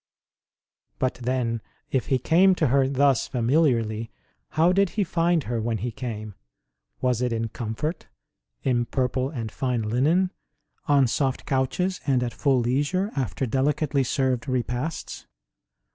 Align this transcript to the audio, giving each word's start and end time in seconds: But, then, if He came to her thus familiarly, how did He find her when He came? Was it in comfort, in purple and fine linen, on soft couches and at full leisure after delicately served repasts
But, 0.97 1.13
then, 1.21 1.61
if 1.91 2.07
He 2.07 2.17
came 2.17 2.55
to 2.55 2.69
her 2.69 2.89
thus 2.89 3.27
familiarly, 3.27 4.09
how 4.57 4.71
did 4.71 4.89
He 4.97 5.03
find 5.03 5.43
her 5.43 5.61
when 5.61 5.77
He 5.77 5.91
came? 5.91 6.33
Was 7.01 7.21
it 7.21 7.31
in 7.31 7.49
comfort, 7.49 8.07
in 8.63 8.85
purple 8.87 9.29
and 9.29 9.51
fine 9.51 9.83
linen, 9.83 10.31
on 10.87 11.05
soft 11.05 11.45
couches 11.45 12.01
and 12.07 12.23
at 12.23 12.33
full 12.33 12.57
leisure 12.61 13.11
after 13.15 13.45
delicately 13.45 14.03
served 14.03 14.47
repasts 14.47 15.27